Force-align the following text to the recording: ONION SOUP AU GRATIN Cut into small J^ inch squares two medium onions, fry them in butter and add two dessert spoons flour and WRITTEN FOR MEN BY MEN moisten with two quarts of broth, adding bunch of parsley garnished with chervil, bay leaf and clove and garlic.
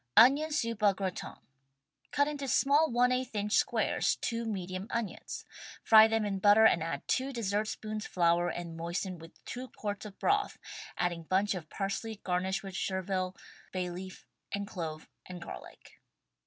ONION 0.17 0.49
SOUP 0.49 0.81
AU 0.81 0.93
GRATIN 0.93 1.33
Cut 2.09 2.27
into 2.27 2.47
small 2.47 2.89
J^ 2.89 3.29
inch 3.35 3.53
squares 3.53 4.15
two 4.15 4.45
medium 4.45 4.87
onions, 4.89 5.45
fry 5.83 6.07
them 6.07 6.25
in 6.25 6.39
butter 6.39 6.65
and 6.65 6.81
add 6.81 7.07
two 7.07 7.31
dessert 7.31 7.67
spoons 7.67 8.07
flour 8.07 8.49
and 8.49 8.51
WRITTEN 8.51 8.63
FOR 8.63 8.63
MEN 8.63 8.65
BY 8.65 8.69
MEN 8.69 8.77
moisten 8.87 9.17
with 9.19 9.45
two 9.45 9.67
quarts 9.67 10.07
of 10.07 10.17
broth, 10.17 10.57
adding 10.97 11.21
bunch 11.21 11.53
of 11.53 11.69
parsley 11.69 12.15
garnished 12.23 12.63
with 12.63 12.73
chervil, 12.75 13.35
bay 13.71 13.91
leaf 13.91 14.25
and 14.51 14.65
clove 14.65 15.07
and 15.27 15.39
garlic. 15.39 15.99